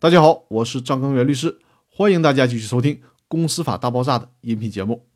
[0.00, 1.58] 大家好，我是张根元律师，
[1.90, 2.94] 欢迎大家继续收听
[3.28, 5.06] 《公司法大爆炸》的音频节目。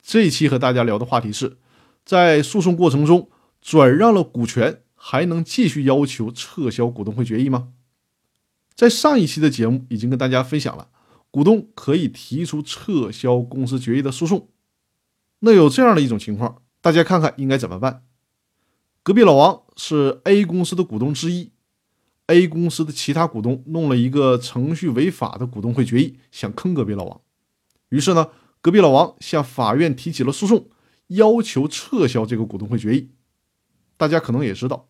[0.00, 1.58] 这一期和大家聊的话题是，
[2.02, 3.28] 在诉讼过程中
[3.60, 7.74] 转让了股权，还能继续要求撤销股东会决议吗？
[8.74, 10.88] 在上一期的节目已经跟大家分享了，
[11.30, 14.48] 股东可以提出撤销公司决议的诉讼。
[15.40, 18.04] 那有这样的一种情况，大家看看应该怎么办？
[19.02, 21.52] 隔壁老王是 A 公司的股东之一。
[22.26, 27.20] A 公司的其他股东弄了一个程序违法的股东会决议，想坑隔壁老王。
[27.90, 28.28] 于是呢，
[28.60, 30.68] 隔壁老王向法院提起了诉讼，
[31.08, 33.10] 要求撤销这个股东会决议。
[33.96, 34.88] 大家可能也知道，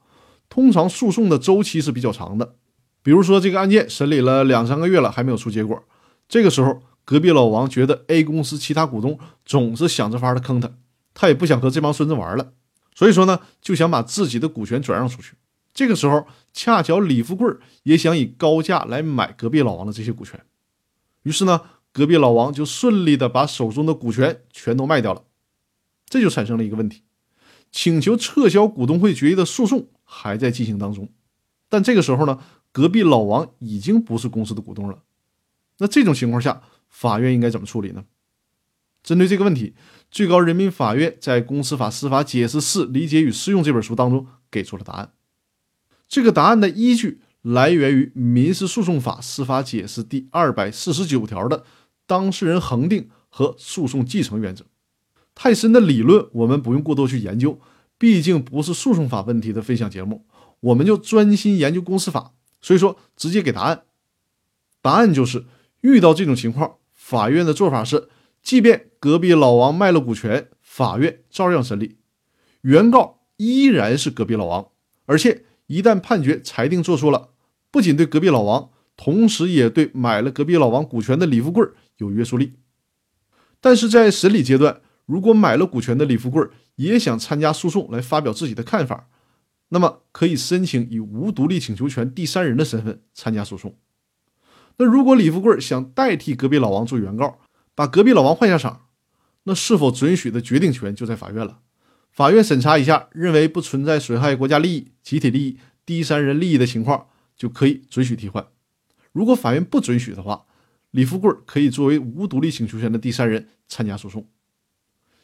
[0.48, 2.56] 通常诉讼的周期是比较长的。
[3.02, 5.84] 比如说，这个案件审理了两三个月了，还没有出结果。
[6.28, 10.72] 这个时候，隔壁老王觉得 A 公司其他股东总是想着法的坑他，
[11.12, 12.54] 他也不想和这帮孙子玩了，
[12.94, 15.34] 所以说呢，就想把自己的股权转让出去。
[15.76, 17.46] 这个时候，恰巧李富贵
[17.82, 20.42] 也想以高价来买隔壁老王的这些股权，
[21.24, 21.60] 于是呢，
[21.92, 25.24] 隔壁老王就顺利的把手中的股权全都卖掉了。
[26.06, 27.02] 这就产生了一个问题：
[27.70, 31.10] 请求撤销股东会决议的诉讼还在进行当中，
[31.68, 35.02] 但这个时候呢，隔壁老王已经不是公司的股东了。
[35.76, 38.06] 那这种情况下，法院应该怎么处理呢？
[39.02, 39.74] 针对这个问题，
[40.10, 45.12] 最高人民法院在《公司法司法解释四理解与适用》这本书当中给出了答案。
[46.08, 51.64] 这个答案的依据来源于《民事诉讼法司法解释》第二百四十九条的
[52.06, 54.64] 当事人恒定和诉讼继承原则。
[55.34, 57.60] 太深的理论我们不用过多去研究，
[57.98, 60.24] 毕竟不是诉讼法问题的分享节目，
[60.60, 62.32] 我们就专心研究公司法。
[62.60, 63.82] 所以说，直接给答案。
[64.80, 65.44] 答案就是
[65.82, 68.08] 遇到这种情况，法院的做法是，
[68.42, 71.98] 即便隔壁老王卖了股权，法院照样审理，
[72.62, 74.68] 原告依然是隔壁老王，
[75.04, 75.44] 而且。
[75.66, 77.30] 一旦判决裁定做出了，
[77.70, 81.64] 不仅对隔壁老王，同时也对买了隔壁老王股权的李富贵
[81.98, 82.54] 有约束力。
[83.60, 89.08] 但是在审理阶段，如果买了股权的李富贵也想参加诉讼来发表自己的看法，
[89.70, 93.74] 那么可以申请以无独立请求权第三人的身份参加诉讼。
[94.76, 97.40] 那如果李富贵想代替隔壁老王做原告，
[97.74, 98.86] 把隔壁老王换下场，
[99.44, 101.60] 那是否准许的决定权就在法院了。
[102.16, 108.46] 法院审查一下，认为不存在损害国家利益、集体利益、第三人利益的情况，就可以准许替换。
[109.12, 110.46] 如果法院不准许的话，
[110.92, 114.26] 李富贵可以作为无独立请求权的第三人参加诉讼。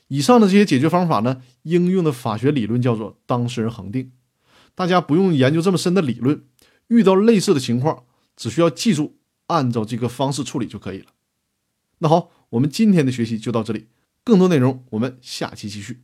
[0.08, 4.12] 以上的这些解决方法呢，应用的法学理论叫做当事人恒定。
[4.75, 6.44] 大家不用研究这么深的理论，
[6.88, 8.04] 遇到类似的情况，
[8.36, 9.16] 只需要记住
[9.47, 11.06] 按照这个方式处理就可以了。
[12.00, 13.86] 那好，我们今天的学习就到这里，
[14.22, 16.02] 更多内容我们下期继续。